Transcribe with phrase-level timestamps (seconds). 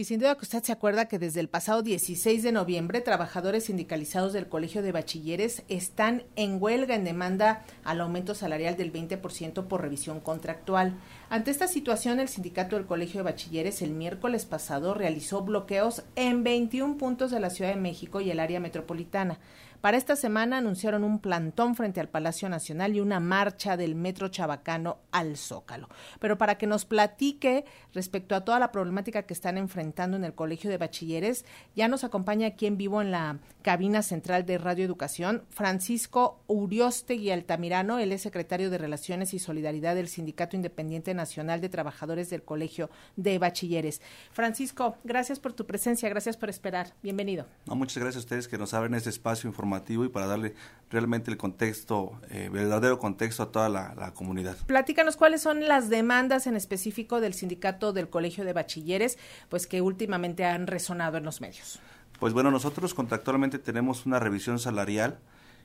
[0.00, 3.64] Y sin duda que usted se acuerda que desde el pasado 16 de noviembre, trabajadores
[3.64, 9.66] sindicalizados del Colegio de Bachilleres están en huelga en demanda al aumento salarial del 20%
[9.66, 10.94] por revisión contractual.
[11.28, 16.44] Ante esta situación, el sindicato del Colegio de Bachilleres el miércoles pasado realizó bloqueos en
[16.44, 19.38] 21 puntos de la Ciudad de México y el área metropolitana.
[19.80, 24.28] Para esta semana anunciaron un plantón frente al Palacio Nacional y una marcha del Metro
[24.28, 25.88] Chabacano al Zócalo.
[26.18, 30.34] Pero para que nos platique respecto a toda la problemática que están enfrentando en el
[30.34, 34.84] Colegio de Bachilleres, ya nos acompaña aquí en vivo en la cabina central de Radio
[34.84, 41.62] Educación Francisco Uriostegui Altamirano, él es secretario de Relaciones y Solidaridad del Sindicato Independiente Nacional
[41.62, 44.02] de Trabajadores del Colegio de Bachilleres.
[44.32, 46.92] Francisco, gracias por tu presencia, gracias por esperar.
[47.02, 47.46] Bienvenido.
[47.66, 50.54] Muchas gracias a ustedes que nos abren este espacio informativo y para darle
[50.90, 54.56] realmente el contexto, eh, verdadero contexto a toda la, comunidad.
[54.66, 59.80] Platícanos cuáles son las demandas en específico del sindicato del Colegio de Bachilleres, pues que
[59.80, 61.80] últimamente han resonado en los medios.
[62.18, 65.18] Pues bueno, nosotros contractualmente tenemos una revisión salarial,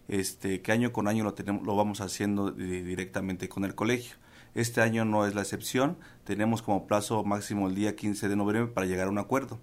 [0.07, 4.15] este, que año con año lo, tenemos, lo vamos haciendo directamente con el colegio.
[4.53, 8.73] Este año no es la excepción, tenemos como plazo máximo el día 15 de noviembre
[8.73, 9.59] para llegar a un acuerdo.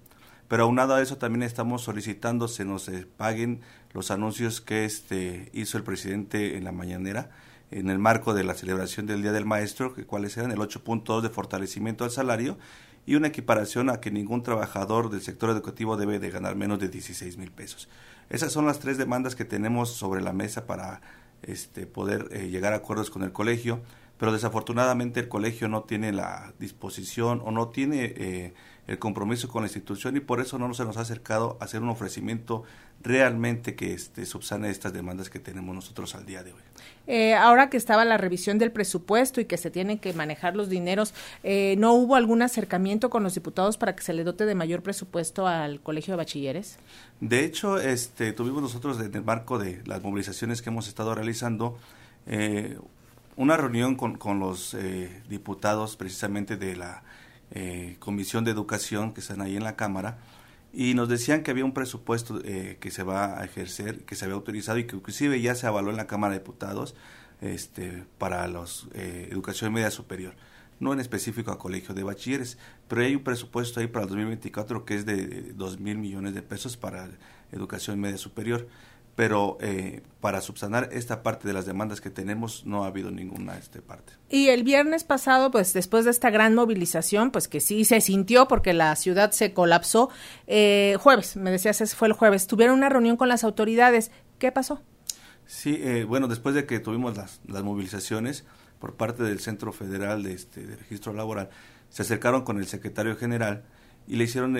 [0.52, 3.62] Pero aunado a eso también estamos solicitando se nos eh, paguen
[3.94, 7.30] los anuncios que este hizo el presidente en la mañanera
[7.70, 11.22] en el marco de la celebración del Día del Maestro, que cuáles eran el 8.2
[11.22, 12.58] de fortalecimiento al salario
[13.06, 16.90] y una equiparación a que ningún trabajador del sector educativo debe de ganar menos de
[16.90, 17.88] 16 mil pesos.
[18.28, 21.00] Esas son las tres demandas que tenemos sobre la mesa para
[21.40, 23.80] este, poder eh, llegar a acuerdos con el colegio,
[24.18, 28.54] pero desafortunadamente el colegio no tiene la disposición o no tiene eh,
[28.86, 31.82] el compromiso con la institución y por eso no se nos ha acercado a hacer
[31.82, 32.64] un ofrecimiento
[33.02, 36.60] realmente que este, subsane estas demandas que tenemos nosotros al día de hoy.
[37.06, 40.68] Eh, ahora que estaba la revisión del presupuesto y que se tienen que manejar los
[40.68, 44.54] dineros, eh, ¿no hubo algún acercamiento con los diputados para que se le dote de
[44.54, 46.78] mayor presupuesto al Colegio de Bachilleres?
[47.20, 51.76] De hecho, este, tuvimos nosotros en el marco de las movilizaciones que hemos estado realizando
[52.26, 52.78] eh,
[53.36, 54.76] una reunión con, con los
[55.28, 57.02] diputados precisamente de la
[57.54, 60.16] eh, Comisión de Educación que están ahí en la Cámara
[60.72, 64.24] y nos decían que había un presupuesto eh, que se va a ejercer, que se
[64.24, 66.94] había autorizado y que inclusive ya se avaló en la Cámara de Diputados
[67.42, 70.32] este, para los eh, educación media superior,
[70.80, 72.56] no en específico a colegio de bachilleres,
[72.88, 76.40] pero hay un presupuesto ahí para el 2024 que es de dos mil millones de
[76.40, 77.10] pesos para
[77.52, 78.66] educación media superior
[79.14, 83.58] pero eh, para subsanar esta parte de las demandas que tenemos no ha habido ninguna
[83.58, 84.14] este parte.
[84.30, 88.48] Y el viernes pasado, pues después de esta gran movilización, pues que sí se sintió
[88.48, 90.08] porque la ciudad se colapsó,
[90.46, 94.10] eh, jueves, me decías, ese fue el jueves, tuvieron una reunión con las autoridades.
[94.38, 94.80] ¿Qué pasó?
[95.46, 98.44] Sí, eh, bueno, después de que tuvimos las, las movilizaciones
[98.78, 101.50] por parte del Centro Federal de, este, de Registro Laboral,
[101.90, 103.64] se acercaron con el secretario general
[104.08, 104.56] y le hicieron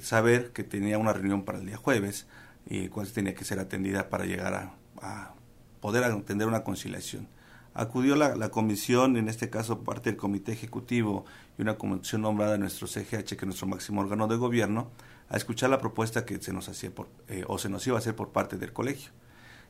[0.00, 2.26] saber que tenía una reunión para el día jueves
[2.68, 5.34] y cuál tenía que ser atendida para llegar a,
[5.80, 7.28] poder atender una conciliación.
[7.72, 11.24] Acudió la, comisión, en este caso parte del comité ejecutivo
[11.56, 14.90] y una comisión nombrada en nuestro CGH, que es nuestro máximo órgano de gobierno,
[15.28, 18.00] a escuchar la propuesta que se nos hacía por, eh, o se nos iba a
[18.00, 19.12] hacer por parte del colegio.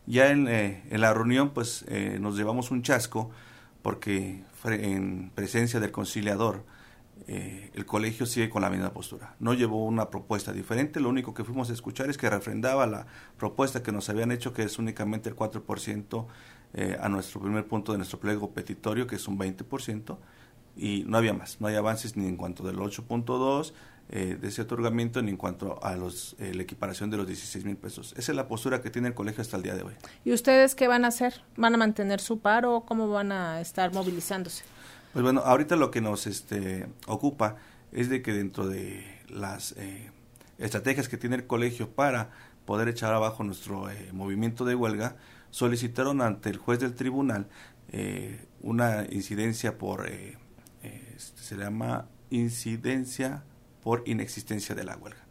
[0.06, 3.30] Ya en, eh, la reunión, pues eh, nos llevamos un chasco
[3.82, 6.64] porque en presencia del conciliador,
[7.26, 9.34] eh, el colegio sigue con la misma postura.
[9.40, 13.06] No llevó una propuesta diferente, lo único que fuimos a escuchar es que refrendaba la
[13.36, 16.26] propuesta que nos habían hecho, que es únicamente el 4%
[16.74, 20.16] eh, a nuestro primer punto de nuestro pliego petitorio, que es un 20%,
[20.76, 23.72] y no había más, no hay avances ni en cuanto del 8.2
[24.10, 27.76] eh, de ese otorgamiento ni en cuanto a los, la equiparación de los 16 mil
[27.76, 28.14] pesos.
[28.16, 29.94] Esa es la postura que tiene el colegio hasta el día de hoy.
[30.24, 31.42] ¿Y ustedes qué van a hacer?
[31.56, 32.84] ¿Van a mantener su paro?
[32.86, 34.64] ¿Cómo van a estar movilizándose?
[35.12, 37.56] Pues bueno, ahorita lo que nos este, ocupa
[37.92, 40.10] es de que dentro de las eh,
[40.58, 42.30] estrategias que tiene el colegio para
[42.66, 45.16] poder echar abajo nuestro eh, movimiento de huelga,
[45.50, 47.48] solicitaron ante el juez del tribunal
[47.90, 53.44] eh, una incidencia por, este, se llama incidencia
[53.82, 55.28] por inexistencia de la huelga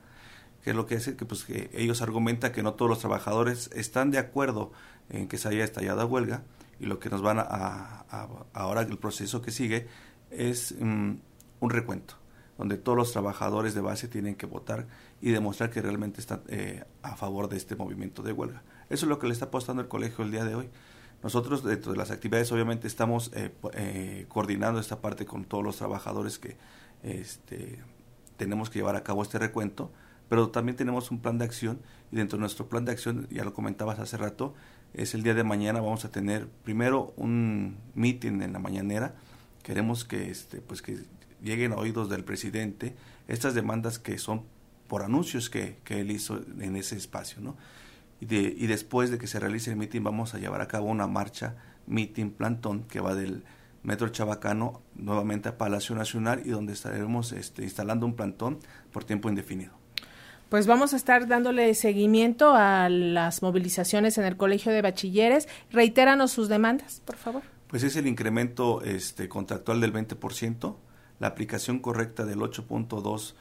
[0.63, 3.69] que es lo que hace que, pues, que ellos argumentan que no todos los trabajadores
[3.73, 4.73] están de acuerdo
[5.09, 6.43] en que se haya estallado huelga
[6.79, 8.05] y lo que nos van a,
[8.53, 9.87] ahora el proceso que sigue
[10.29, 11.13] es mm,
[11.59, 12.15] un recuento
[12.57, 14.87] donde todos los trabajadores de base tienen que votar
[15.21, 18.63] y demostrar que realmente están eh, a favor de este movimiento de huelga.
[18.89, 20.69] Eso es lo que le está apostando el colegio el día de hoy.
[21.23, 25.77] Nosotros dentro de las actividades obviamente estamos eh, eh, coordinando esta parte con todos los
[25.77, 26.57] trabajadores que
[27.03, 27.79] este,
[28.37, 29.91] tenemos que llevar a cabo este recuento,
[30.29, 31.79] pero también tenemos un plan de acción
[32.11, 34.53] y dentro de nuestro plan de acción, ya lo comentabas hace rato,
[34.93, 39.15] es el día de mañana vamos a tener primero un meeting en la mañanera
[39.63, 40.97] queremos que este pues que
[41.41, 42.95] lleguen a oídos del presidente
[43.27, 44.43] estas demandas que son
[44.87, 47.57] por anuncios que, que él hizo en ese espacio, ¿no?
[48.19, 50.87] Y, de, y después de que se realice el mitin vamos a llevar a cabo
[50.87, 51.55] una marcha,
[51.85, 53.43] mitin, plantón, que va del
[53.83, 58.59] Metro Chabacano nuevamente a Palacio Nacional y donde estaremos este, instalando un plantón
[58.91, 59.76] por tiempo indefinido.
[60.49, 65.49] Pues vamos a estar dándole seguimiento a las movilizaciones en el Colegio de Bachilleres.
[65.71, 67.43] Reitéranos sus demandas, por favor.
[67.67, 70.75] Pues es el incremento este, contractual del 20%,
[71.19, 73.33] la aplicación correcta del 8.2%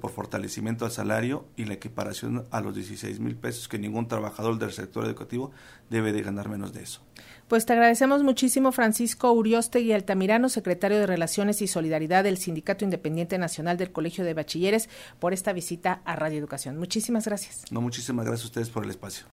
[0.00, 4.58] por fortalecimiento al salario y la equiparación a los 16 mil pesos que ningún trabajador
[4.58, 5.50] del sector educativo
[5.90, 7.02] debe de ganar menos de eso.
[7.48, 13.38] Pues te agradecemos muchísimo, Francisco Uriostegui Altamirano, secretario de Relaciones y Solidaridad del Sindicato Independiente
[13.38, 16.76] Nacional del Colegio de Bachilleres, por esta visita a Radio Educación.
[16.76, 17.64] Muchísimas gracias.
[17.70, 19.24] No, muchísimas gracias a ustedes por el espacio.